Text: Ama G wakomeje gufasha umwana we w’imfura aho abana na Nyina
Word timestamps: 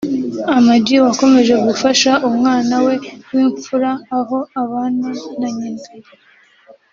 Ama 0.55 0.73
G 0.83 0.87
wakomeje 1.05 1.53
gufasha 1.65 2.11
umwana 2.29 2.75
we 2.85 2.93
w’imfura 3.33 3.91
aho 4.17 4.37
abana 4.63 5.07
na 5.39 5.47
Nyina 5.57 5.83